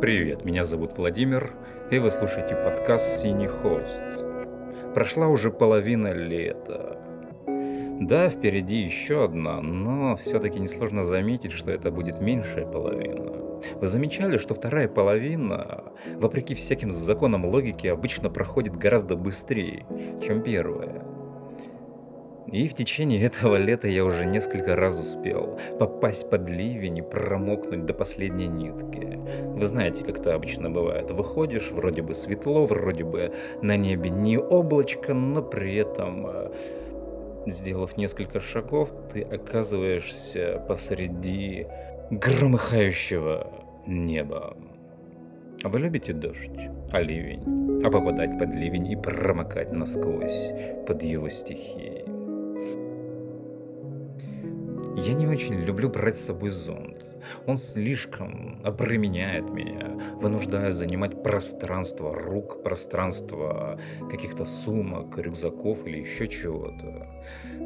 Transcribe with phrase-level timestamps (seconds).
[0.00, 1.52] Привет, меня зовут Владимир,
[1.90, 4.00] и вы слушаете подкаст «Синий хост».
[4.94, 6.98] Прошла уже половина лета.
[8.00, 13.30] Да, впереди еще одна, но все-таки несложно заметить, что это будет меньшая половина.
[13.74, 19.84] Вы замечали, что вторая половина, вопреки всяким законам логики, обычно проходит гораздо быстрее,
[20.26, 20.89] чем первая?
[22.52, 27.86] И в течение этого лета я уже несколько раз успел попасть под ливень и промокнуть
[27.86, 29.18] до последней нитки.
[29.44, 31.10] Вы знаете, как это обычно бывает.
[31.10, 33.32] Выходишь, вроде бы светло, вроде бы
[33.62, 36.50] на небе не облачко, но при этом, э,
[37.46, 41.66] сделав несколько шагов, ты оказываешься посреди
[42.10, 43.46] громыхающего
[43.86, 44.56] неба.
[45.62, 50.50] А вы любите дождь, а ливень, а попадать под ливень и промокать насквозь
[50.86, 51.99] под его стихией?
[55.06, 57.06] Я не очень люблю брать с собой зонт.
[57.46, 67.08] Он слишком обременяет меня, вынуждая занимать пространство рук, пространство каких-то сумок, рюкзаков или еще чего-то.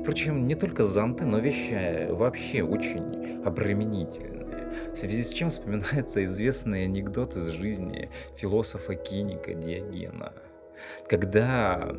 [0.03, 4.93] Впрочем, не только зонты, но вещи вообще очень обременительные.
[4.93, 10.33] В связи с чем вспоминается известный анекдот из жизни философа-киника Диогена–
[11.09, 11.95] когда,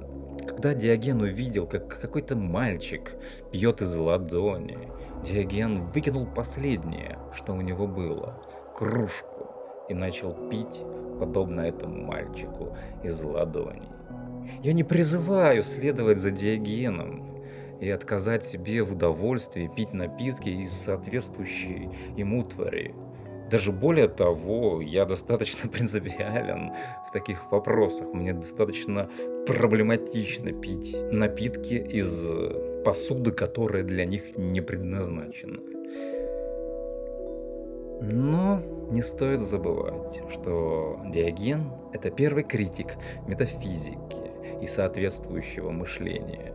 [0.48, 3.14] когда Диоген увидел, как какой-то мальчик
[3.52, 4.80] пьет из ладони,
[5.24, 8.42] Диоген выкинул последнее, что у него было,
[8.76, 9.48] кружку,
[9.90, 10.84] и начал пить,
[11.20, 13.90] подобно этому мальчику, из ладони.
[14.64, 17.44] Я не призываю следовать за Диогеном
[17.80, 22.96] и отказать себе в удовольствии пить напитки из соответствующей ему твари.
[23.50, 26.74] Даже более того, я достаточно принципиален
[27.08, 28.14] в таких вопросах.
[28.14, 29.10] Мне достаточно
[29.46, 32.26] проблематично пить напитки из
[32.86, 35.60] посуды, которая для них не предназначена.
[38.02, 42.96] Но не стоит забывать, что Диоген– это первый критик
[43.28, 44.32] метафизики
[44.62, 46.54] и соответствующего мышления.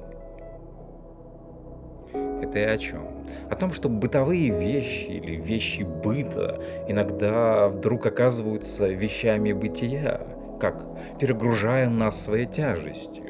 [2.42, 3.26] Это и о чем?
[3.50, 10.26] О том, что бытовые вещи или вещи быта иногда вдруг оказываются вещами бытия,
[10.60, 10.86] как
[11.18, 13.29] перегружая нас своей тяжестью.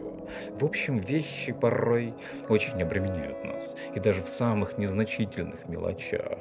[0.53, 2.15] В общем, вещи порой
[2.49, 6.39] очень обременяют нас, и даже в самых незначительных мелочах.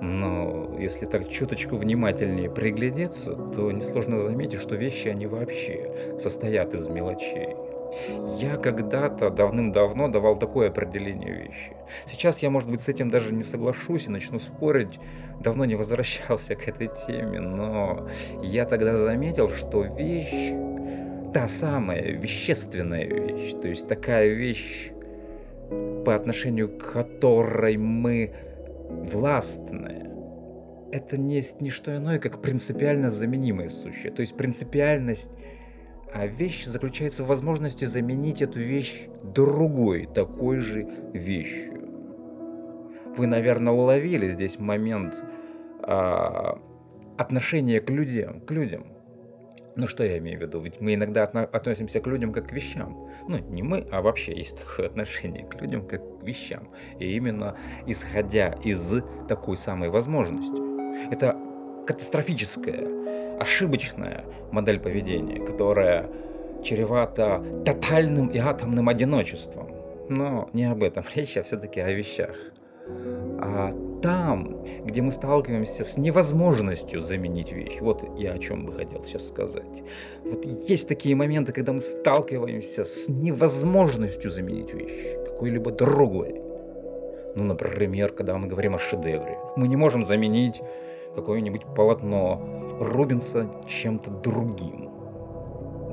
[0.00, 6.88] Но если так чуточку внимательнее приглядеться, то несложно заметить, что вещи, они вообще состоят из
[6.88, 7.56] мелочей.
[8.38, 11.76] Я когда-то давным-давно давал такое определение вещи.
[12.06, 14.98] Сейчас я, может быть, с этим даже не соглашусь и начну спорить.
[15.40, 18.08] Давно не возвращался к этой теме, но
[18.42, 20.52] я тогда заметил, что вещь,
[21.34, 24.92] та самая вещественная вещь, то есть такая вещь,
[26.04, 28.32] по отношению к которой мы
[28.88, 30.10] властны,
[30.92, 34.12] это не не что иное, как принципиально заменимое сущее.
[34.12, 35.30] То есть принципиальность
[36.12, 41.80] а вещь заключается в возможности заменить эту вещь другой, такой же вещью.
[43.16, 45.20] Вы, наверное, уловили здесь момент
[45.82, 46.60] а,
[47.18, 48.93] отношения к людям, к людям.
[49.76, 50.60] Ну что я имею в виду?
[50.60, 53.08] Ведь мы иногда относимся к людям как к вещам.
[53.28, 56.68] Ну, не мы, а вообще есть такое отношение к людям как к вещам.
[56.98, 60.62] И именно исходя из такой самой возможности.
[61.12, 61.36] Это
[61.86, 66.08] катастрофическое ошибочная модель поведения, которая
[66.62, 69.70] чревата тотальным и атомным одиночеством.
[70.08, 72.36] Но не об этом речь, а все-таки о вещах.
[72.86, 73.72] А
[74.02, 79.28] там, где мы сталкиваемся с невозможностью заменить вещь, вот я о чем бы хотел сейчас
[79.28, 79.82] сказать.
[80.24, 86.40] Вот есть такие моменты, когда мы сталкиваемся с невозможностью заменить вещь какой-либо другой.
[87.34, 89.38] Ну, например, когда мы говорим о шедевре.
[89.56, 90.60] Мы не можем заменить
[91.14, 92.40] какое-нибудь полотно
[92.80, 94.90] Рубинса чем-то другим.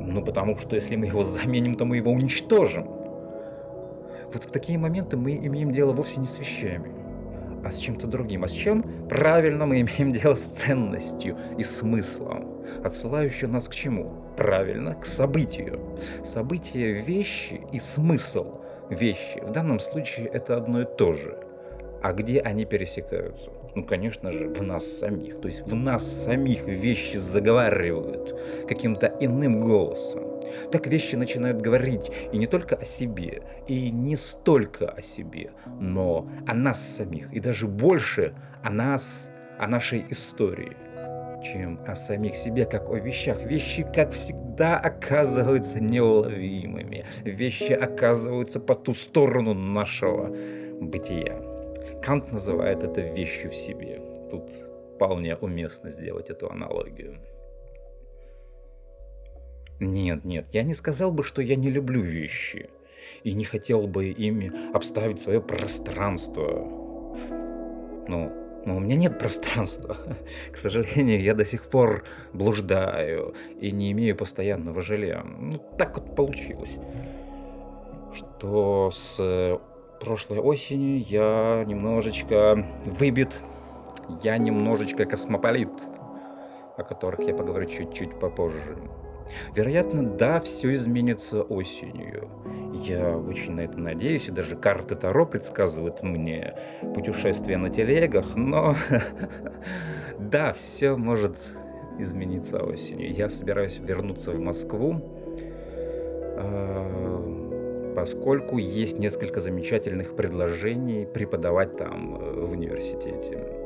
[0.02, 3.01] Ну, потому что если мы его заменим, то мы его уничтожим.
[4.34, 6.92] Вот в такие моменты мы имеем дело вовсе не с вещами,
[7.66, 8.44] а с чем-то другим.
[8.44, 8.84] А с чем?
[9.10, 14.14] Правильно, мы имеем дело с ценностью и смыслом, отсылающим нас к чему?
[14.38, 15.82] Правильно, к событию.
[16.24, 19.40] Событие– вещи и смысл– вещи.
[19.42, 21.38] В данном случае это одно и то же.
[22.02, 23.52] А где они пересекаются?
[23.76, 25.40] Ну, конечно же, в нас самих.
[25.40, 30.31] То есть в нас самих вещи заговаривают каким-то иным голосом.
[30.72, 36.28] Так вещи начинают говорить и не только о себе, и не столько о себе, но
[36.48, 38.34] о нас самих, и даже больше
[38.64, 40.76] о нас, о нашей истории,
[41.44, 43.44] чем о самих себе, как о вещах.
[43.44, 47.06] Вещи, как всегда, оказываются неуловимыми.
[47.24, 50.36] Вещи оказываются по ту сторону нашего
[50.80, 51.42] бытия.
[52.04, 54.02] Кант называет это вещью в себе.
[54.30, 54.52] Тут
[54.96, 57.16] вполне уместно сделать эту аналогию.
[59.82, 62.70] Нет, нет, я не сказал бы, что я не люблю вещи.
[63.24, 66.68] И не хотел бы ими обставить свое пространство.
[68.08, 68.32] Ну,
[68.64, 69.98] но у меня нет пространства.
[70.52, 75.24] К сожалению, я до сих пор блуждаю и не имею постоянного жилья.
[75.24, 76.78] Ну, так вот получилось,
[78.14, 79.60] что с
[80.00, 83.34] прошлой осенью я немножечко выбит,
[84.22, 85.72] я немножечко космополит,
[86.78, 88.78] о которых я поговорю чуть-чуть попозже.
[89.56, 92.30] Вероятно, да, все изменится осенью.
[92.74, 96.54] Я очень на это надеюсь, и даже карты Таро предсказывают мне
[96.94, 98.76] путешествие на телегах, но
[100.20, 101.38] да, все может
[102.00, 103.12] измениться осенью.
[103.14, 105.02] Я собираюсь вернуться в Москву,
[106.38, 113.61] а, поскольку есть несколько замечательных предложений преподавать там э, в университете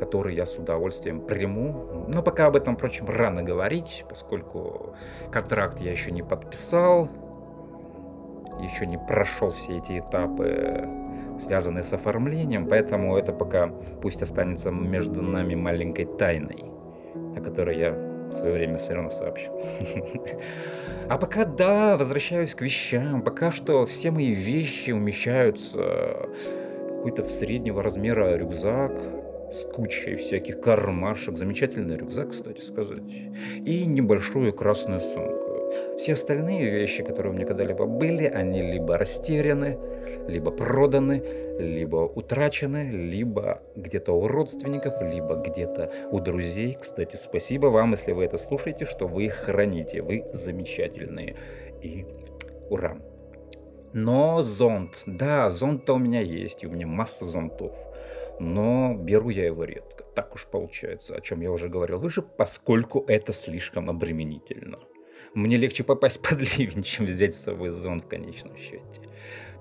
[0.00, 2.06] который я с удовольствием приму.
[2.08, 4.94] Но пока об этом, впрочем, рано говорить, поскольку
[5.30, 7.10] контракт я еще не подписал,
[8.60, 10.88] еще не прошел все эти этапы,
[11.38, 13.68] связанные с оформлением, поэтому это пока
[14.00, 16.64] пусть останется между нами маленькой тайной,
[17.36, 19.52] о которой я в свое время все равно сообщу.
[21.08, 23.22] А пока да, возвращаюсь к вещам.
[23.22, 26.28] Пока что все мои вещи умещаются
[26.88, 28.92] какой-то в среднего размера рюкзак,
[29.50, 33.02] с кучей всяких кармашек, замечательный рюкзак, кстати сказать,
[33.64, 35.50] и небольшую красную сумку.
[35.98, 39.78] Все остальные вещи, которые у меня когда-либо были, они либо растеряны,
[40.26, 41.22] либо проданы,
[41.58, 46.76] либо утрачены, либо где-то у родственников, либо где-то у друзей.
[46.80, 50.02] Кстати, спасибо вам, если вы это слушаете, что вы их храните.
[50.02, 51.36] Вы замечательные.
[51.82, 52.04] И
[52.68, 52.96] ура!
[53.92, 57.74] Но зонт, да, зонт-то у меня есть, и у меня масса зонтов
[58.40, 60.02] но беру я его редко.
[60.14, 64.78] Так уж получается, о чем я уже говорил выше, поскольку это слишком обременительно.
[65.34, 69.02] Мне легче попасть под ливень, чем взять с собой зонт в конечном счете.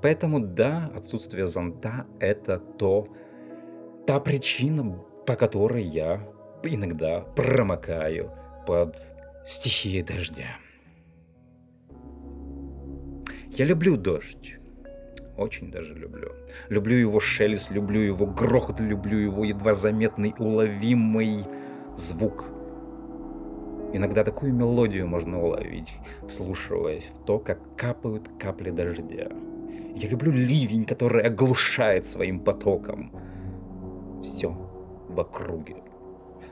[0.01, 3.09] Поэтому да, отсутствие зонта– это то,
[4.07, 6.25] та причина, по которой я
[6.63, 8.31] иногда промокаю
[8.65, 8.95] под
[9.45, 10.57] стихией дождя.
[13.49, 14.58] Я люблю дождь.
[15.39, 16.33] Очень даже люблю.
[16.67, 21.45] Люблю его шелест, люблю его грохот, люблю его едва заметный уловимый
[21.95, 22.45] звук.
[23.93, 25.95] Иногда такую мелодию можно уловить,
[26.27, 29.29] вслушиваясь в то, как капают капли дождя.
[29.95, 33.09] Я люблю ливень, который оглушает своим потоком.
[34.21, 34.49] Все
[35.07, 35.77] в округе.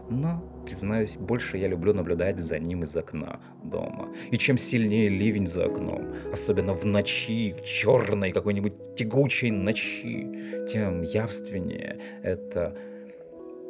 [0.10, 4.10] Но, признаюсь, больше я люблю наблюдать за ним из окна дома.
[4.32, 11.02] И чем сильнее ливень за окном, особенно в ночи, в черной какой-нибудь тягучей ночи, тем
[11.02, 12.76] явственнее это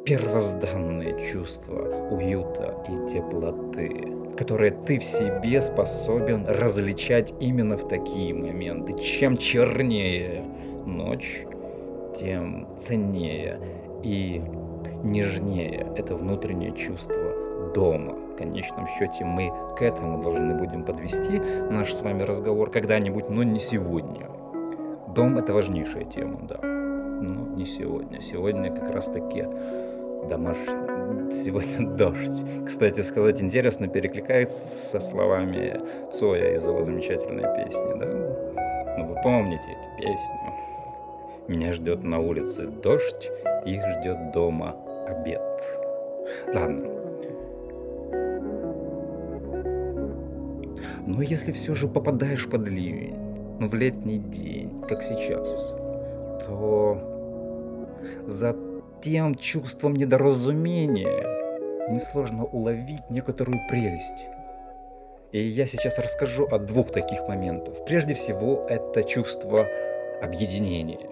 [0.04, 8.94] первозданное чувство уюта и теплоты, которое ты в себе способен различать именно в такие моменты.
[9.02, 10.44] Чем чернее
[10.86, 11.44] ночь,
[12.18, 13.60] тем ценнее
[14.02, 14.40] и
[15.02, 18.14] нежнее это внутреннее чувство дома.
[18.14, 21.40] В конечном счете мы к этому должны будем подвести
[21.70, 24.28] наш с вами разговор когда-нибудь, но не сегодня.
[25.14, 26.58] Дом это важнейшая тема, да.
[26.62, 28.20] Но не сегодня.
[28.20, 29.44] Сегодня как раз таки
[30.28, 32.64] домашний, сегодня дождь.
[32.66, 35.80] Кстати, сказать интересно, перекликается со словами
[36.12, 38.96] Цоя из его замечательной песни, да?
[38.98, 40.68] Ну, вы помните эти песни?
[41.48, 43.30] Меня ждет на улице дождь,
[43.64, 44.76] их ждет дома
[45.08, 45.42] обед.
[46.54, 46.88] Ладно.
[51.06, 53.16] Но если все же попадаешь под ливень,
[53.60, 55.48] ну, в летний день, как сейчас,
[56.46, 56.98] то
[58.26, 58.54] за
[59.00, 61.24] тем чувством недоразумения
[61.88, 64.26] несложно уловить некоторую прелесть.
[65.32, 67.74] И я сейчас расскажу о двух таких моментах.
[67.86, 69.66] Прежде всего, это чувство
[70.22, 71.08] объединения.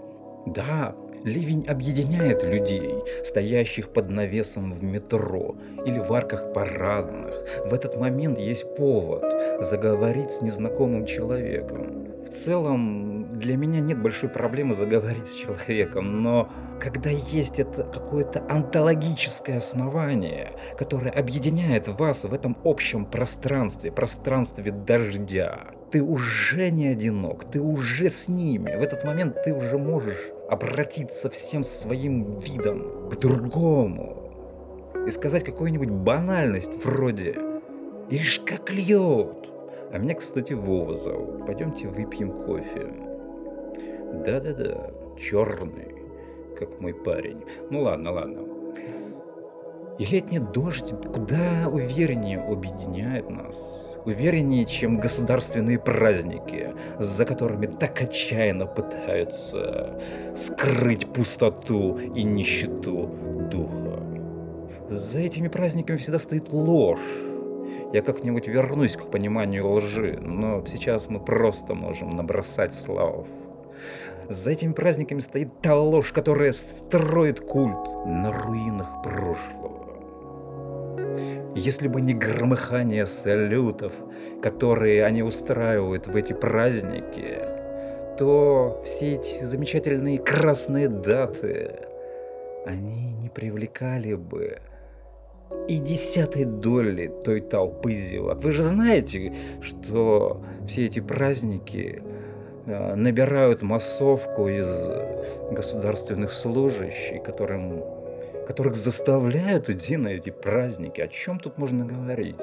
[0.46, 0.94] Да,
[1.26, 7.34] Ливень объединяет людей, стоящих под навесом в метро или в арках парадных.
[7.64, 9.24] В этот момент есть повод
[9.58, 12.06] заговорить с незнакомым человеком.
[12.24, 16.48] В целом, для меня нет большой проблемы заговорить с человеком, но
[16.80, 25.72] когда есть это какое-то онтологическое основание, которое объединяет вас в этом общем пространстве, пространстве дождя,
[25.90, 28.76] ты уже не одинок, ты уже с ними.
[28.76, 34.22] В этот момент ты уже можешь обратиться всем своим видом к другому
[35.06, 37.36] и сказать какую-нибудь банальность вроде
[38.10, 39.50] «Ишь, как льет!»
[39.92, 41.46] А меня, кстати, Вова зовут.
[41.46, 42.88] Пойдемте выпьем кофе.
[44.24, 45.94] Да-да-да, черный,
[46.58, 47.44] как мой парень.
[47.70, 48.42] Ну ладно, ладно.
[49.98, 58.66] И летний дождь куда увереннее объединяет нас, увереннее, чем государственные праздники, за которыми так отчаянно
[58.66, 60.00] пытаются
[60.34, 63.10] скрыть пустоту и нищету
[63.50, 64.02] духа.
[64.88, 67.00] За этими праздниками всегда стоит ложь.
[67.92, 73.26] Я как-нибудь вернусь к пониманию лжи, но сейчас мы просто можем набросать слов.
[74.28, 79.75] За этими праздниками стоит та ложь, которая строит культ на руинах прошлого.
[81.54, 83.92] Если бы не громыхание салютов,
[84.42, 87.38] которые они устраивают в эти праздники,
[88.18, 91.80] то все эти замечательные красные даты,
[92.66, 94.58] они не привлекали бы
[95.68, 98.38] и десятой доли той толпы зевак.
[98.42, 102.02] Вы же знаете, что все эти праздники
[102.66, 104.68] э, набирают массовку из
[105.50, 107.84] государственных служащих, которым
[108.46, 111.00] которых заставляют идти на эти праздники.
[111.00, 112.36] О чем тут можно говорить?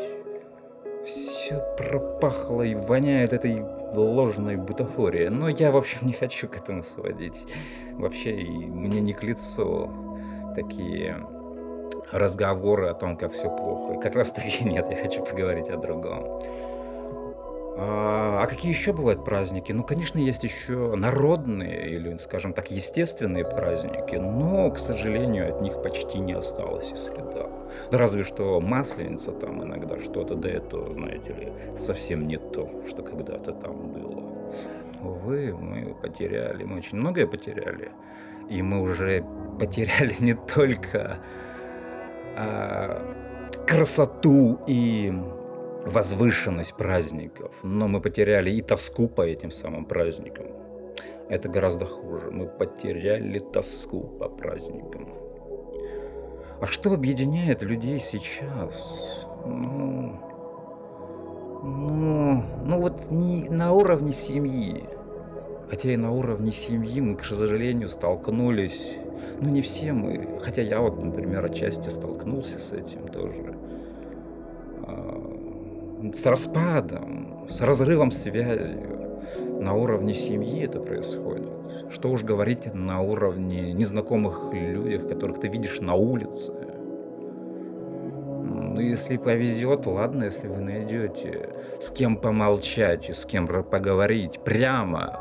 [1.06, 3.62] Все пропахло и воняет этой
[3.94, 5.30] ложной бутафорией.
[5.30, 7.46] Но я, в общем, не хочу к этому сводить.
[7.94, 9.92] Вообще, мне не к лицу
[10.56, 11.18] такие
[12.12, 13.96] разговоры о том, как все плохо.
[13.96, 16.42] И как раз таки нет, я хочу поговорить о другом.
[17.75, 19.72] А, а какие еще бывают праздники?
[19.72, 25.82] Ну, конечно, есть еще народные или, скажем так, естественные праздники, но, к сожалению, от них
[25.82, 27.50] почти не осталось и следа.
[27.92, 33.01] Да разве что масленица там иногда что-то до этого, знаете ли, совсем не то, что
[33.01, 34.24] когда-то там было.
[35.01, 37.92] Увы, мы потеряли, мы очень многое потеряли.
[38.50, 39.25] И мы уже
[39.60, 41.18] потеряли не только
[42.38, 43.01] а,
[43.65, 45.12] красоту и
[45.86, 50.48] возвышенность праздников, но мы потеряли и тоску по этим самым праздникам.
[51.30, 52.32] Это гораздо хуже.
[52.32, 55.10] Мы потеряли тоску по праздникам.
[56.62, 59.28] А что объединяет людей сейчас?
[59.46, 60.20] Ну,
[61.63, 64.84] ну, ну вот не на уровне семьи.
[65.70, 68.98] Хотя и на уровне семьи мы, к сожалению, столкнулись.
[69.42, 70.40] Ну, не все мы.
[70.42, 73.56] Хотя я вот, например, отчасти столкнулся с этим тоже
[76.12, 78.78] с распадом, с разрывом связи.
[79.60, 81.50] На уровне семьи это происходит.
[81.90, 86.52] Что уж говорить на уровне незнакомых людях, которых ты видишь на улице.
[88.74, 95.20] Ну, если повезет, ладно, если вы найдете с кем помолчать и с кем поговорить прямо,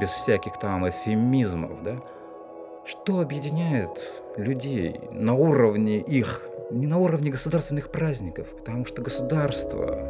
[0.00, 1.96] без всяких там эфемизмов, да?
[2.84, 10.06] Что объединяет людей на уровне их не на уровне государственных праздников, потому что государство,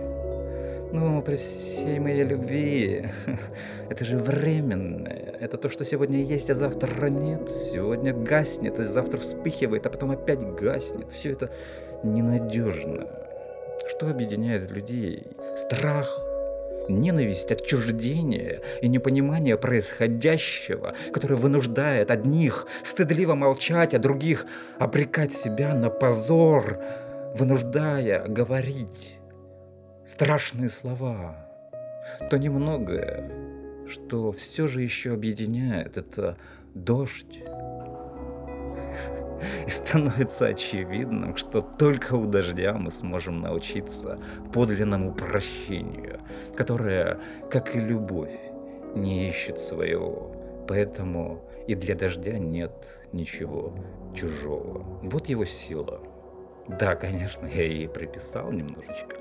[0.93, 3.09] ну, при всей моей любви,
[3.89, 5.37] это же временное.
[5.41, 7.49] Это то, что сегодня есть, а завтра нет.
[7.49, 11.11] Сегодня гаснет, а завтра вспыхивает, а потом опять гаснет.
[11.13, 11.51] Все это
[12.03, 13.09] ненадежно.
[13.89, 15.27] Что объединяет людей?
[15.57, 16.09] Страх,
[16.91, 24.47] ненависть, отчуждение и непонимание происходящего, которое вынуждает одних стыдливо молчать, а других
[24.79, 26.79] обрекать себя на позор,
[27.35, 29.19] вынуждая говорить
[30.07, 31.47] страшные слова.
[32.29, 33.31] То немногое,
[33.87, 36.37] что все же еще объединяет, это
[36.75, 37.43] дождь,
[39.67, 44.19] и становится очевидным, что только у дождя мы сможем научиться
[44.53, 46.21] подлинному прощению,
[46.57, 47.19] которое,
[47.51, 48.39] как и любовь,
[48.95, 50.37] не ищет своего.
[50.69, 52.73] Поэтому и для дождя нет
[53.13, 53.75] ничего
[54.15, 55.01] чужого.
[55.03, 56.01] Вот его сила.
[56.69, 59.17] Да, конечно, я ей приписал немножечко,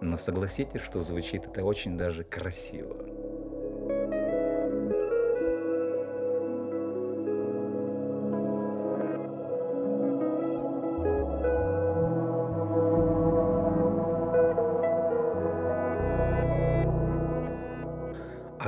[0.00, 2.96] но согласитесь, что звучит это очень даже красиво.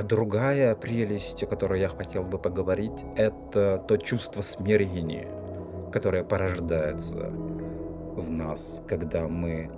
[0.03, 5.27] Другая прелесть, о которой я хотел бы поговорить, это то чувство смирения,
[5.91, 7.31] которое порождается
[8.15, 9.69] в нас, когда мы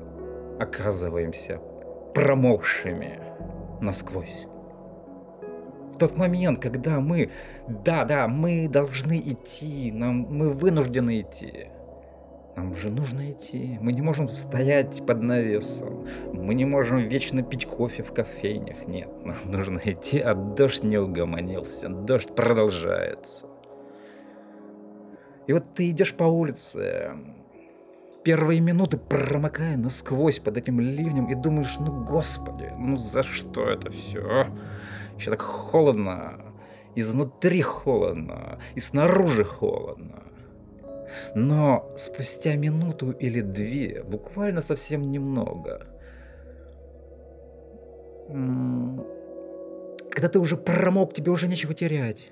[0.60, 1.60] оказываемся
[2.13, 3.20] промокшими
[3.82, 4.48] насквозь.
[5.94, 7.30] В тот момент, когда мы,
[7.68, 11.68] да, да, мы должны идти, нам, мы вынуждены идти,
[12.55, 13.77] нам же нужно идти.
[13.81, 16.05] Мы не можем стоять под навесом.
[16.31, 18.88] Мы не можем вечно пить кофе в кофейнях.
[18.88, 21.89] Нет, нам нужно идти, а дождь не угомонился.
[21.89, 23.48] Дождь продолжается.
[25.48, 27.12] И вот ты идешь по улице,
[28.24, 33.91] первые минуты промокая насквозь под этим ливнем и думаешь, ну господи, ну за что это
[33.91, 34.48] все?
[35.17, 36.39] Еще так холодно,
[36.95, 40.24] изнутри холодно, и снаружи холодно.
[41.36, 45.88] Но спустя минуту или две, буквально совсем немного,
[50.12, 52.32] когда ты уже промок, тебе уже нечего терять.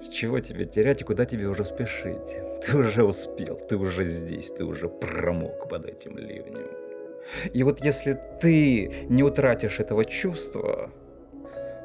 [0.00, 2.38] С чего тебе терять и куда тебе уже спешить?
[2.66, 6.66] Ты уже успел, ты уже здесь, ты уже промок под этим ливнем.
[7.52, 10.90] И вот если ты не утратишь этого чувства,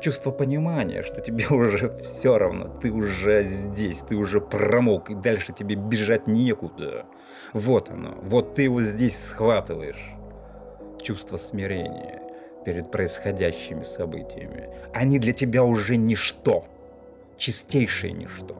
[0.05, 5.51] чувство понимания, что тебе уже все равно, ты уже здесь, ты уже промок, и дальше
[5.51, 7.05] тебе бежать некуда.
[7.53, 10.11] Вот оно, вот ты его здесь схватываешь.
[11.01, 12.21] Чувство смирения
[12.65, 14.69] перед происходящими событиями.
[14.93, 16.65] Они для тебя уже ничто,
[17.37, 18.55] чистейшее ничто.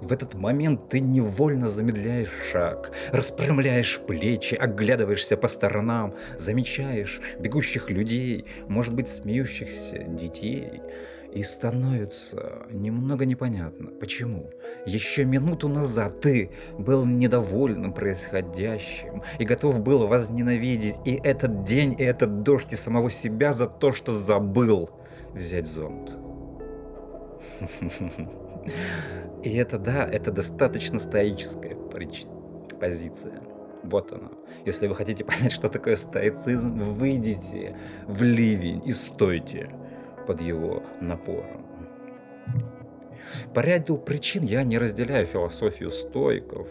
[0.00, 8.44] В этот момент ты невольно замедляешь шаг, распрямляешь плечи, оглядываешься по сторонам, замечаешь бегущих людей,
[8.68, 10.82] может быть, смеющихся детей.
[11.32, 14.50] И становится немного непонятно, почему.
[14.86, 22.02] Еще минуту назад ты был недовольным происходящим и готов был возненавидеть и этот день, и
[22.02, 24.88] этот дождь, и самого себя за то, что забыл
[25.34, 26.12] взять зонт.
[29.42, 31.76] И это, да, это достаточно стоическая
[32.80, 33.40] позиция.
[33.84, 34.30] Вот она.
[34.64, 37.76] Если вы хотите понять, что такое стоицизм, выйдите
[38.06, 39.70] в ливень и стойте
[40.26, 41.66] под его напором.
[43.54, 46.66] По ряду причин я не разделяю философию стоиков.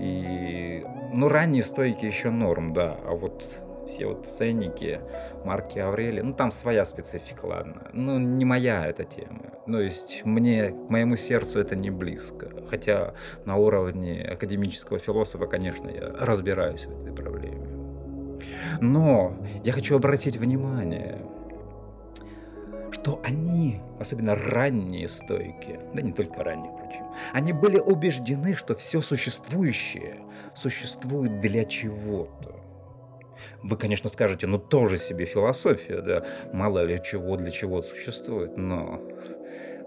[0.00, 0.84] И,
[1.14, 5.00] ну, ранние стойки еще норм, да, а вот все вот ценники
[5.44, 7.88] марки Аврелия, ну там своя специфика, ладно.
[7.92, 9.52] Ну не моя эта тема.
[9.66, 12.50] Ну, есть мне, моему сердцу это не близко.
[12.68, 13.14] Хотя
[13.44, 17.66] на уровне академического философа, конечно, я разбираюсь в этой проблеме.
[18.80, 21.18] Но я хочу обратить внимание,
[22.92, 29.00] что они, особенно ранние стойки, да не только ранние, впрочем, они были убеждены, что все
[29.00, 30.16] существующее
[30.54, 32.65] существует для чего-то.
[33.62, 39.00] Вы, конечно, скажете, ну тоже себе философия, да, мало ли чего для чего существует, но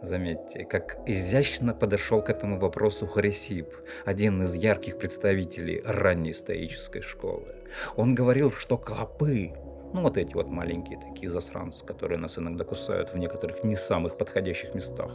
[0.02, 3.68] заметьте, как изящно подошел к этому вопросу Харисип,
[4.06, 7.56] один из ярких представителей ранней стоической школы.
[7.96, 9.54] Он говорил, что клопы,
[9.94, 14.18] ну вот эти вот маленькие такие засранцы, которые нас иногда кусают в некоторых не самых
[14.18, 15.12] подходящих местах.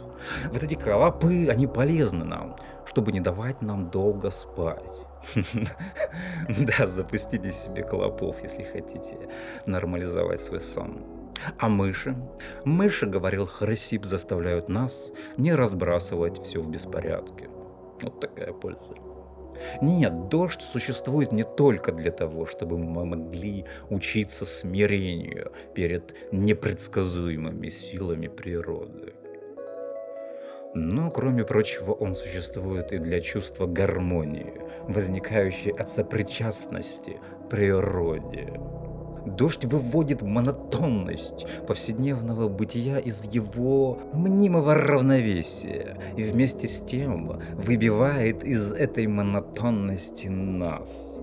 [0.51, 5.04] Вот эти клопы, они полезны нам, чтобы не давать нам долго спать.
[6.49, 9.17] Да, запустите себе клопов, если хотите
[9.65, 11.03] нормализовать свой сон.
[11.57, 12.15] А мыши?
[12.63, 17.49] Мыши, говорил Харасип, заставляют нас не разбрасывать все в беспорядке.
[18.01, 18.95] Вот такая польза.
[19.81, 28.27] Нет, дождь существует не только для того, чтобы мы могли учиться смирению перед непредсказуемыми силами
[28.27, 29.14] природы.
[30.75, 34.53] Но, кроме прочего, он существует и для чувства гармонии,
[34.89, 37.17] возникающей от сопричастности
[37.49, 38.59] природе.
[39.25, 48.73] Дождь выводит монотонность повседневного бытия из его мнимого равновесия и вместе с тем выбивает из
[48.73, 51.21] этой монотонности нас.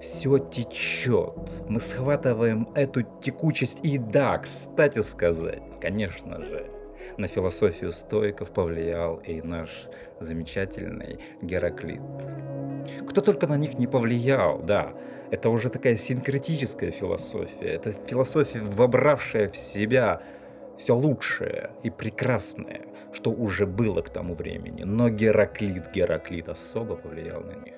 [0.00, 6.79] Все течет, мы схватываем эту текучесть и да, кстати сказать, конечно же,
[7.16, 12.00] на философию стоиков повлиял и наш замечательный Гераклит.
[13.08, 14.92] Кто только на них не повлиял, да,
[15.30, 20.22] это уже такая синкретическая философия, это философия, вобравшая в себя
[20.76, 24.82] все лучшее и прекрасное, что уже было к тому времени.
[24.84, 27.74] Но Гераклит, Гераклит особо повлиял на них.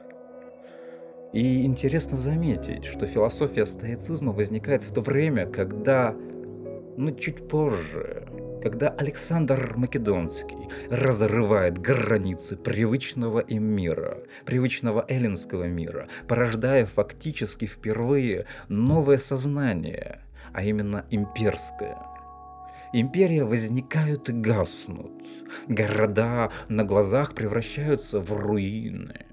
[1.32, 6.14] И интересно заметить, что философия стоицизма возникает в то время, когда,
[6.96, 8.26] ну, чуть позже,
[8.62, 19.18] когда Александр Македонский разрывает границы привычного им мира, привычного эллинского мира, порождая фактически впервые новое
[19.18, 20.20] сознание,
[20.52, 21.98] а именно имперское.
[22.92, 25.12] Империя возникают и гаснут,
[25.66, 29.26] города на глазах превращаются в руины–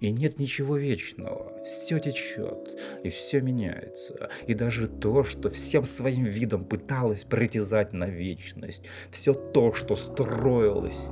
[0.00, 1.52] и нет ничего вечного.
[1.62, 4.30] Все течет, и все меняется.
[4.46, 11.08] И даже то, что всем своим видом пыталось притязать на вечность, все то, что строилось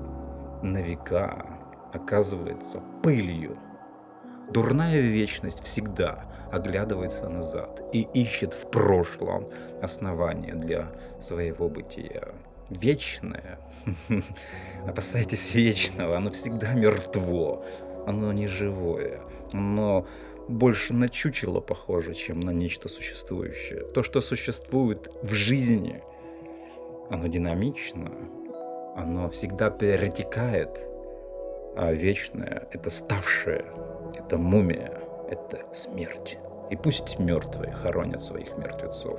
[0.62, 3.56] на века, оказывается пылью.
[4.52, 9.46] Дурная вечность всегда оглядывается назад и ищет в прошлом
[9.82, 12.32] основания для своего бытия.
[12.70, 13.58] Вечное,
[14.86, 17.64] опасайтесь вечного, оно всегда мертво,
[18.08, 19.20] оно не живое.
[19.52, 20.06] Оно
[20.48, 23.84] больше на чучело похоже, чем на нечто существующее.
[23.94, 26.02] То, что существует в жизни,
[27.10, 28.10] оно динамично,
[28.96, 30.80] оно всегда перетекает,
[31.76, 33.66] а вечное— это ставшее,
[34.16, 36.38] это мумия, это смерть.
[36.70, 39.18] И пусть мертвые хоронят своих мертвецов.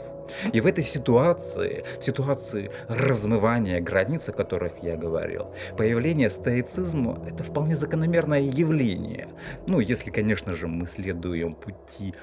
[0.53, 7.43] И в этой ситуации, в ситуации размывания границ, о которых я говорил, появление стоицизма– это
[7.43, 9.27] вполне закономерное явление.
[9.67, 12.13] Ну, если, конечно же, мы следуем пути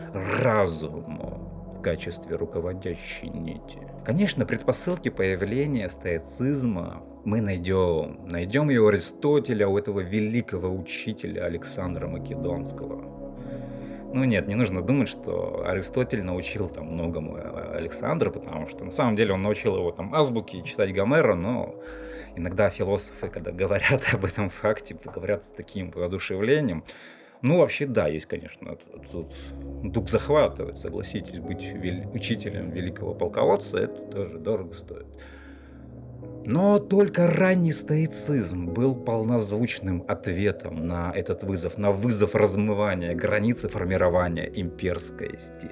[0.43, 1.39] разума
[1.77, 3.79] в качестве руководящей нити.
[4.05, 8.21] Конечно, предпосылки появления стоицизма мы найдем.
[8.27, 13.26] Найдем ее у Аристотеля, у этого великого учителя Александра Македонского.
[14.17, 18.91] Ну нет, не нужно думать, что Аристотель научил там многому э, Александра, потому что на
[18.91, 21.75] самом деле он научил его там азбуки читать Гомера, но
[22.35, 26.83] иногда философы, когда говорят об этом факте, говорят с таким воодушевлением.
[27.43, 28.79] Ну, вообще, да, есть, конечно,
[29.13, 29.35] тут
[29.83, 31.75] дух захватывает, согласитесь, быть
[32.15, 35.09] учителем великого полководца, это тоже дорого стоит.
[36.47, 44.49] Но только ранний стоицизм был полнозвучным ответом на этот вызов, на вызов размывания границы формирования
[44.55, 45.71] имперскости.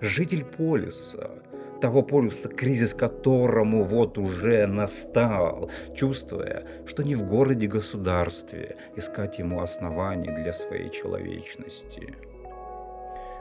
[0.00, 1.30] Житель полюса,
[1.80, 10.32] того полюса, кризис которому вот уже настал, чувствуя, что не в городе-государстве искать ему оснований
[10.42, 12.16] для своей человечности.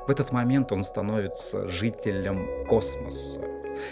[0.07, 3.39] В этот момент он становится жителем космоса,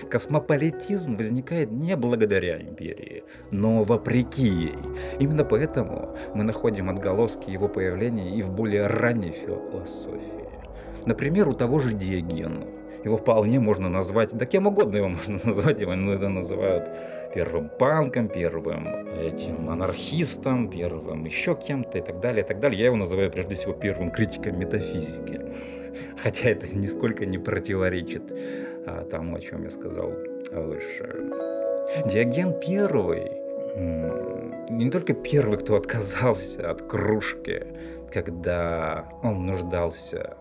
[0.10, 4.76] Космополитизм возникает не благодаря империи, но вопреки ей.
[5.20, 10.48] Именно поэтому мы находим отголоски его появления и в более ранней философии.
[11.06, 12.68] Например, у того же Диогена.
[13.04, 16.90] Его вполне можно назвать, да кем угодно его можно назвать, его иногда называют
[17.38, 22.80] первым панком, первым этим анархистом, первым еще кем-то и так далее, и так далее.
[22.80, 25.42] Я его называю прежде всего первым критиком метафизики.
[26.24, 28.24] Хотя это нисколько не противоречит
[28.88, 30.12] а, тому, о чем я сказал
[30.52, 31.16] выше.
[32.12, 33.32] Диоген первый
[34.70, 37.68] не только первый, кто отказался от кружки,
[38.12, 40.38] когда он нуждался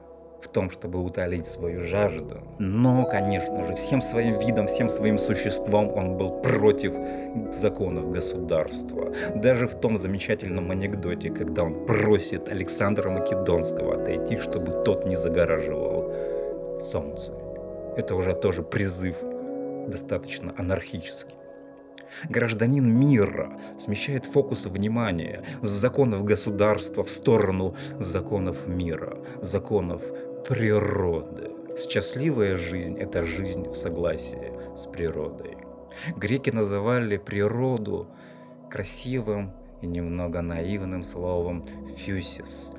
[0.46, 2.40] в том, чтобы утолить свою жажду.
[2.58, 6.94] Но, конечно же, всем своим видом, всем своим существом он был против
[7.52, 9.12] законов государства.
[9.34, 16.12] Даже в том замечательном анекдоте, когда он просит Александра Македонского отойти, чтобы тот не загораживал
[16.80, 17.32] солнце.
[17.96, 19.16] Это уже тоже призыв
[19.88, 21.36] достаточно анархический.
[22.28, 30.02] Гражданин мира смещает фокус внимания с законов государства в сторону законов мира, законов
[30.48, 31.50] природы.
[31.76, 35.56] Счастливая жизнь– это жизнь в согласии с природой.
[36.16, 38.06] Греки называли природу
[38.70, 41.64] красивым и немного наивным словом
[41.96, 42.70] «фюсис»,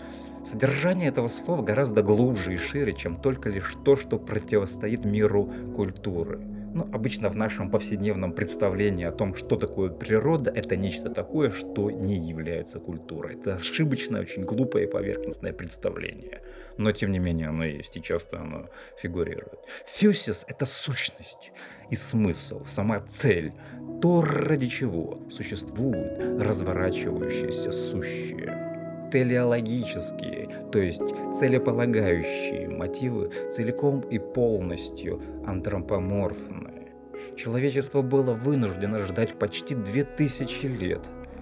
[0.44, 6.40] Содержание этого слова гораздо глубже и шире, чем только лишь то, что противостоит миру культуры.
[6.74, 11.90] Ну, обычно в нашем повседневном представлении о том, что такое природа, это нечто такое, что
[11.92, 13.36] не является культурой.
[13.36, 16.42] Это ошибочное, очень глупое и поверхностное представление.
[16.78, 18.70] Но, тем не менее, оно есть, и часто оно
[19.02, 19.60] фигурирует.
[19.88, 21.52] Фюсис— это сущность
[21.90, 23.54] и смысл, сама цель,
[24.02, 28.67] то, ради чего существует разворачивающееся сущее
[29.12, 31.02] телеологические, то есть
[31.38, 36.92] целеполагающие мотивы целиком и полностью антропоморфны.
[37.36, 41.02] Человечество было вынуждено ждать почти две тысячи лет,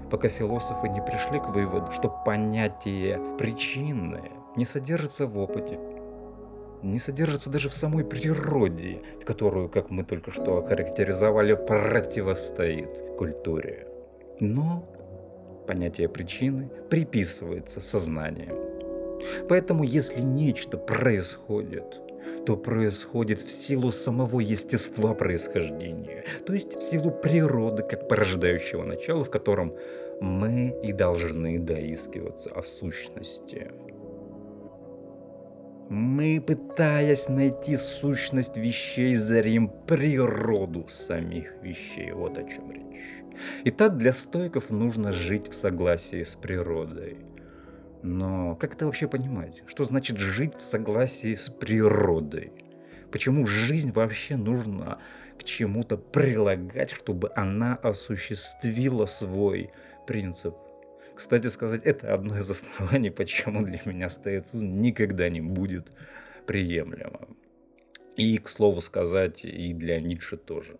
[0.09, 5.79] пока философы не пришли к выводу, что понятие причины не содержится в опыте,
[6.81, 13.87] не содержится даже в самой природе, которую, как мы только что охарактеризовали, противостоит культуре.
[14.39, 14.87] Но
[15.65, 18.55] понятие причины приписывается сознанием.
[19.47, 22.01] Поэтому если нечто происходит,
[22.45, 29.23] то происходит в силу самого естества происхождения, то есть в силу природы как порождающего начала,
[29.23, 29.73] в котором
[30.21, 33.71] мы и должны доискиваться о сущности.
[35.89, 42.11] Мы, пытаясь найти сущность вещей, зарим природу самих вещей.
[42.11, 43.23] Вот о чем речь.
[43.65, 47.17] Итак, для стойков нужно жить в согласии с природой.
[48.01, 49.61] Но как это вообще понимать?
[49.67, 52.51] Что значит жить в согласии с природой?
[53.11, 54.97] Почему жизнь вообще нужно
[55.37, 59.69] к чему-то прилагать, чтобы она осуществила свой
[60.07, 60.55] принцип?
[61.15, 65.87] Кстати сказать, это одно из оснований, почему для меня стоицизм никогда не будет
[66.45, 67.37] приемлемым.
[68.17, 70.77] И, к слову сказать, и для Ницше тоже.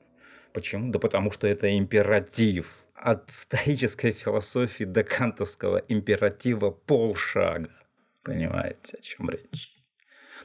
[0.54, 0.91] Почему?
[0.91, 2.78] Да потому что это императив.
[2.93, 7.69] От стоической философии до кантовского императива полшага.
[8.24, 9.74] Понимаете, о чем речь?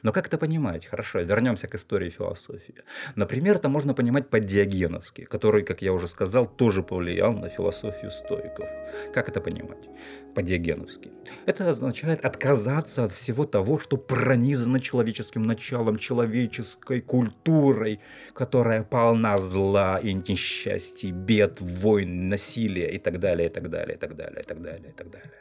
[0.03, 0.85] Но как это понимать?
[0.85, 2.75] Хорошо, вернемся к истории философии.
[3.15, 8.67] Например, это можно понимать по-диогеновски, который, как я уже сказал, тоже повлиял на философию стоиков.
[9.13, 9.89] Как это понимать?
[10.35, 11.11] По-диогеновски.
[11.45, 17.99] Это означает отказаться от всего того, что пронизано человеческим началом, человеческой культурой,
[18.33, 23.99] которая полна зла и несчастий, бед, войн, насилия и так далее, и так далее, и
[23.99, 25.31] так далее, и так далее, и так далее.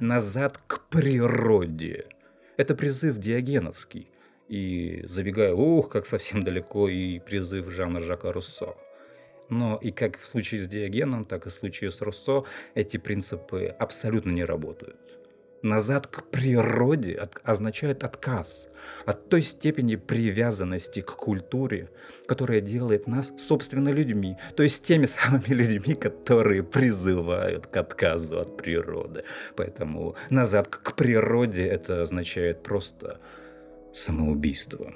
[0.00, 2.06] Назад к природе
[2.56, 4.08] это призыв диогеновский.
[4.48, 8.76] И забегая, ух, как совсем далеко, и призыв Жана Жака Руссо.
[9.48, 13.66] Но и как в случае с Диогеном, так и в случае с Руссо, эти принципы
[13.66, 14.96] абсолютно не работают.
[15.62, 18.68] Назад к природе означает отказ
[19.06, 21.90] от той степени привязанности к культуре,
[22.28, 28.56] которая делает нас, собственно, людьми, то есть теми самыми людьми, которые призывают к отказу от
[28.56, 29.24] природы.
[29.56, 33.18] Поэтому назад к природе это означает просто
[33.92, 34.92] самоубийство.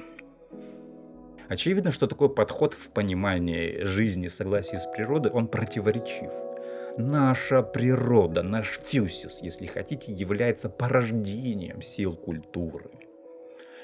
[1.48, 6.30] Очевидно, что такой подход в понимании жизни, согласии с природой, он противоречив–
[6.96, 12.90] наша природа, наш фьюсис, если хотите, является порождением сил культуры.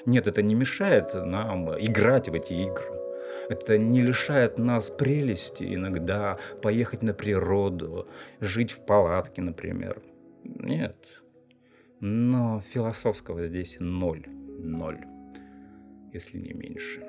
[0.05, 3.01] Нет, это не мешает нам играть в эти игры.
[3.49, 8.07] Это не лишает нас прелести иногда поехать на природу,
[8.39, 10.01] жить в палатке, например.
[10.43, 10.97] Нет.
[11.99, 14.25] Но философского здесь ноль.
[14.27, 15.03] Ноль.
[16.13, 17.03] Если не меньше.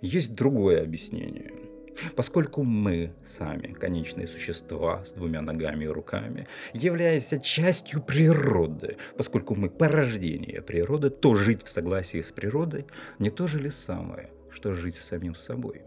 [0.00, 1.52] Есть другое объяснение–
[2.16, 9.68] Поскольку мы сами, конечные существа с двумя ногами и руками, являясь частью природы, поскольку мы
[9.68, 12.86] порождение природы, то жить в согласии с природой
[13.18, 15.82] не то же ли самое, что жить самим собой.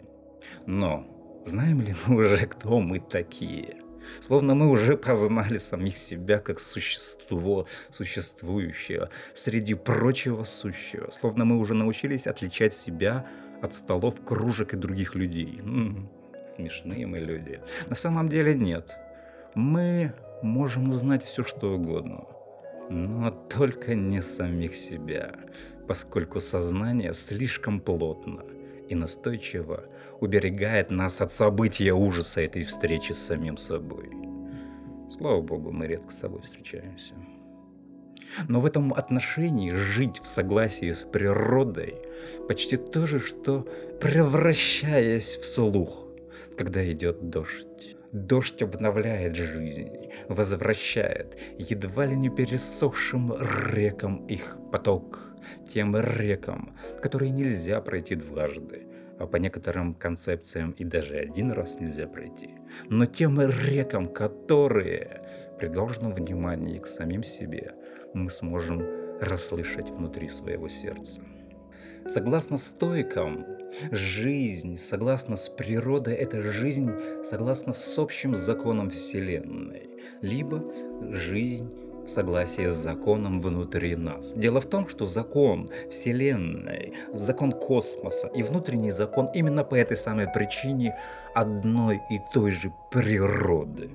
[0.65, 3.81] Но знаем ли мы уже, кто мы такие?
[4.21, 11.09] Словно мы уже познали самих себя как существо, существующее среди прочего сущего.
[11.11, 13.27] Словно мы уже научились отличать себя
[13.65, 15.59] от столов, кружек и других людей.
[15.59, 16.09] М-м,
[16.47, 17.59] смешные мы люди.
[17.89, 18.95] На самом деле нет.
[19.55, 22.25] Мы можем узнать все, что угодно.
[22.89, 25.33] Но только не самих себя,
[25.87, 28.43] поскольку сознание слишком плотно
[28.87, 29.85] и настойчиво
[30.21, 34.09] уберегает нас от события ужаса этой встречи с самим собой.
[35.09, 37.13] Слава богу, мы редко с собой встречаемся.
[38.47, 41.95] Но в этом отношении жить в согласии с природой
[42.47, 43.67] почти то же, что
[43.99, 46.07] превращаясь в слух,
[46.57, 47.95] когда идет дождь.
[48.11, 53.33] Дождь обновляет жизнь, возвращает едва ли не пересохшим
[53.73, 55.35] рекам их поток,
[55.67, 58.83] тем рекам, которые нельзя пройти дважды,
[59.19, 62.51] а по некоторым концепциям и даже один раз нельзя пройти,
[62.89, 65.21] но тем рекам, которые
[65.59, 67.73] при должном внимании к самим себе
[68.13, 68.81] мы сможем
[69.19, 71.21] расслышать внутри своего сердца.
[72.07, 73.45] Согласно стойкам,
[73.91, 76.91] жизнь, согласно с природой, это жизнь
[77.23, 79.89] согласно с общим законом Вселенной,
[80.21, 80.63] либо
[81.09, 84.33] жизнь в согласии с законом внутри нас.
[84.33, 90.27] Дело в том, что закон Вселенной, закон космоса и внутренний закон именно по этой самой
[90.31, 90.95] причине
[91.33, 93.89] одной и той же природы.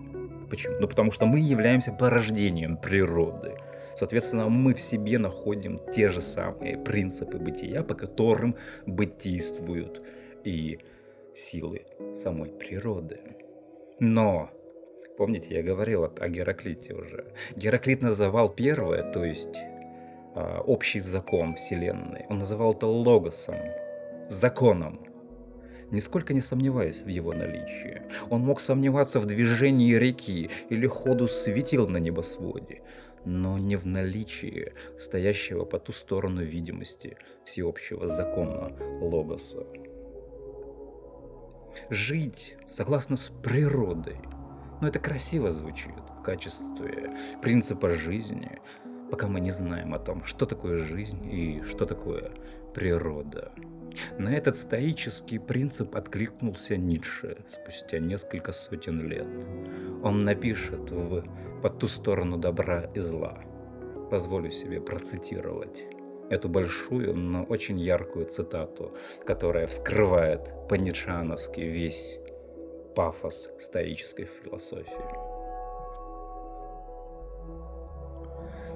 [0.51, 0.81] Почему?
[0.81, 3.55] Ну потому что мы являемся порождением природы.
[3.96, 10.03] Соответственно, мы в себе находим те же самые принципы бытия, по которым бытийствуют
[10.44, 10.79] и
[11.35, 13.20] силы самой природы.
[13.98, 14.50] Но,
[15.16, 17.33] помните, я говорил о Гераклите уже.
[17.57, 19.57] Гераклит называл первое, то есть
[20.35, 23.57] а, общий закон Вселенной, он называл это логосом,
[24.29, 25.00] законом,
[25.90, 28.03] нисколько не сомневаясь в его наличии.
[28.31, 32.83] Он мог сомневаться в движении реки или ходу светил на небосводе
[33.24, 39.66] но не в наличии стоящего по ту сторону видимости всеобщего закона Логоса.
[41.88, 44.18] Жить согласно с природой.
[44.80, 48.59] Но это красиво звучит в качестве принципа жизни,
[49.11, 52.33] пока мы не знаем о том, что такое жизнь и что такое
[52.74, 53.52] природа.
[54.18, 59.29] На этот стоический принцип откликнулся Ницше спустя несколько сотен лет.
[60.03, 61.24] Он напишет в
[61.62, 63.38] «По ту сторону добра и зла».
[64.11, 65.85] Позволю себе процитировать
[66.31, 72.18] эту большую, но очень яркую цитату, которая вскрывает по-ницшановски весь
[72.94, 75.31] пафос стоической философии.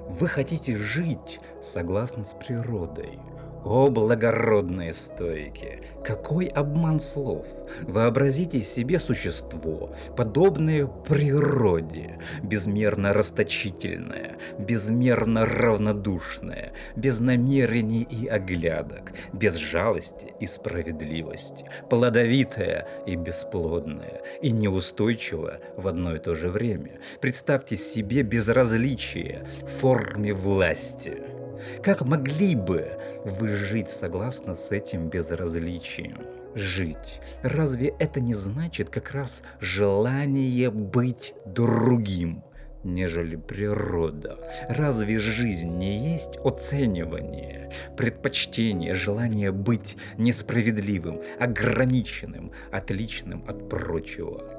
[0.06, 3.18] Вы хотите жить согласно с природой–
[3.64, 5.80] О, благородные стойки!
[6.04, 7.46] Какой обман слов!
[7.80, 20.34] Вообразите себе существо, подобное природе, безмерно расточительное, безмерно равнодушное, без намерений и оглядок, без жалости
[20.40, 27.00] и справедливости, плодовитое и бесплодное, и неустойчивое в одно и то же время.
[27.22, 31.43] Представьте себе безразличие в форме власти.
[31.82, 36.18] Как могли бы вы жить согласно с этим безразличием?
[36.54, 37.20] Жить.
[37.42, 42.44] Разве это не значит как раз желание быть другим?
[42.84, 44.38] нежели природа.
[44.68, 54.53] Разве жизнь не есть оценивание, предпочтение, желание быть несправедливым, ограниченным, отличным от прочего?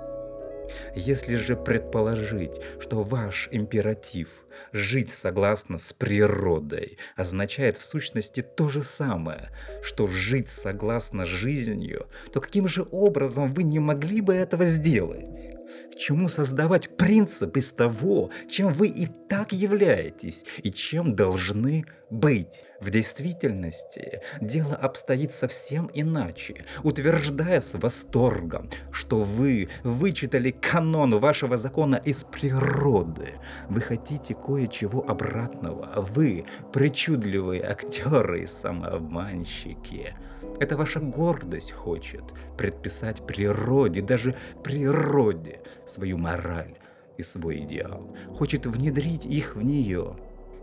[0.95, 4.29] Если же предположить, что ваш императив
[4.71, 9.49] «жить согласно с природой» означает в сущности то же самое,
[9.81, 15.54] что «жить согласно жизнью», то каким же образом вы не могли бы этого сделать?
[15.91, 22.61] К чему создавать принцип из того, чем вы и так являетесь и чем должны быть?
[22.81, 31.95] В действительности дело обстоит совсем иначе, утверждая с восторгом, что вы вычитали канон вашего закона
[31.95, 33.29] из природы.
[33.69, 35.89] Вы хотите кое-чего обратного.
[35.95, 40.13] Вы причудливые актеры и самообманщики.
[40.59, 42.23] Это ваша гордость хочет
[42.57, 46.75] предписать природе, даже природе, свою мораль
[47.17, 48.15] и свой идеал.
[48.33, 50.15] Хочет внедрить их в нее.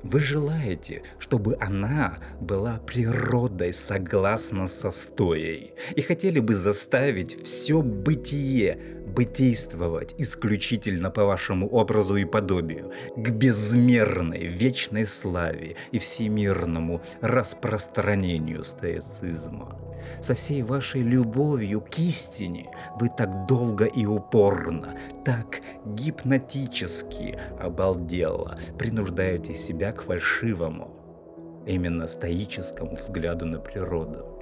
[0.03, 8.79] Вы желаете, чтобы она была природой согласно со стоей, и хотели бы заставить все бытие
[9.07, 19.79] бытийствовать исключительно по вашему образу и подобию, к безмерной вечной славе и всемирному распространению стоицизма.
[20.21, 29.55] Со всей вашей любовью к истине вы так долго и упорно, так гипнотически обалдело принуждаете
[29.55, 34.33] себя к фальшивому, именно стоическому взгляду на природу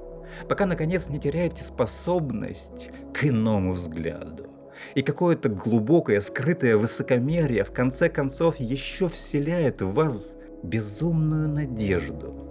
[0.49, 4.47] пока наконец не теряете способность к иному взгляду.
[4.95, 12.50] И какое-то глубокое, скрытое высокомерие в конце концов еще вселяет в вас безумную надежду.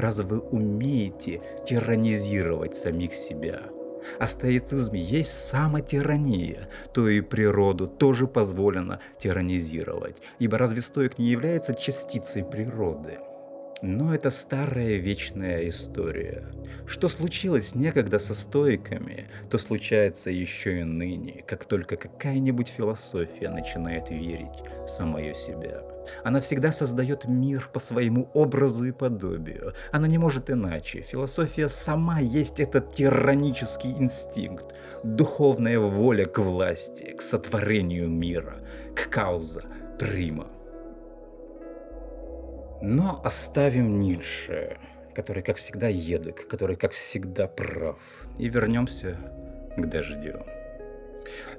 [0.00, 3.64] Разве вы умеете тиранизировать самих себя?
[4.18, 11.74] А стоицизм есть самотирания, то и природу тоже позволено тиранизировать, ибо разве стоик не является
[11.74, 13.18] частицей природы?
[13.82, 16.46] Но это старая вечная история.
[16.86, 24.08] Что случилось некогда со стоиками, то случается еще и ныне, как только какая-нибудь философия начинает
[24.08, 25.82] верить в самое себя.
[26.24, 29.74] Она всегда создает мир по своему образу и подобию.
[29.92, 31.02] Она не может иначе.
[31.02, 38.56] Философия сама есть этот тиранический инстинкт, духовная воля к власти, к сотворению мира,
[38.94, 39.62] к кауза,
[39.98, 40.48] прима.
[42.82, 44.78] Но оставим Ницше,
[45.14, 47.98] который, как всегда, едок, который, как всегда, прав.
[48.38, 49.18] И вернемся
[49.76, 50.46] к дождю.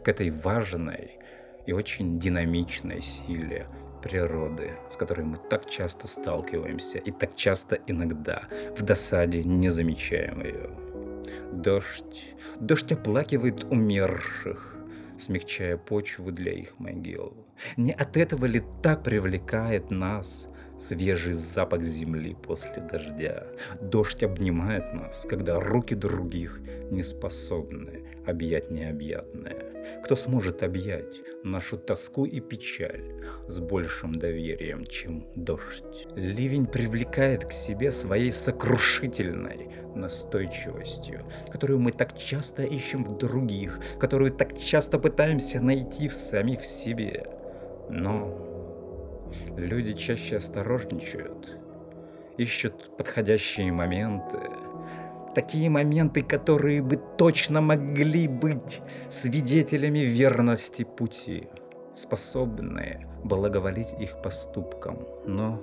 [0.04, 1.20] К этой важной
[1.68, 3.68] и очень динамичной силе
[4.02, 8.44] природы, с которой мы так часто сталкиваемся и так часто иногда
[8.78, 10.70] в досаде не замечаем ее.
[11.52, 14.76] Дождь, дождь оплакивает умерших,
[15.18, 17.34] смягчая почву для их могил.
[17.78, 23.46] Не от этого ли так привлекает нас свежий запах земли после дождя.
[23.82, 26.60] Дождь обнимает нас, когда руки других
[26.90, 30.02] не способны объять необъятное.
[30.04, 33.04] Кто сможет объять нашу тоску и печаль
[33.48, 36.08] с большим доверием, чем дождь?
[36.16, 44.32] Ливень привлекает к себе своей сокрушительной настойчивостью, которую мы так часто ищем в других, которую
[44.32, 47.26] так часто пытаемся найти в самих себе.
[47.90, 48.52] Но
[49.58, 51.58] Люди чаще осторожничают,
[52.38, 54.40] ищут подходящие моменты.
[55.34, 61.48] Такие моменты, которые бы точно могли быть свидетелями верности пути,
[61.94, 65.08] способные благоволить их поступкам.
[65.26, 65.62] Но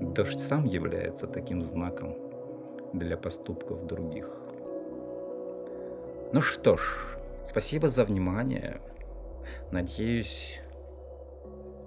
[0.00, 2.16] дождь сам является таким знаком
[2.94, 4.28] для поступков других.
[6.32, 8.80] Ну что ж, спасибо за внимание.
[9.70, 10.60] Надеюсь,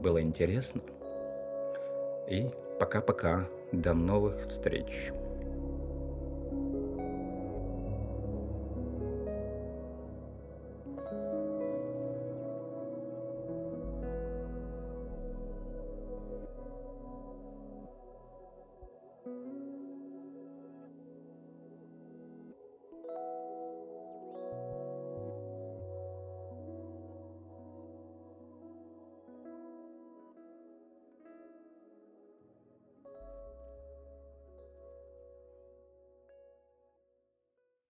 [0.01, 0.81] было интересно.
[2.29, 2.49] И
[2.79, 3.47] пока-пока.
[3.71, 5.11] До новых встреч.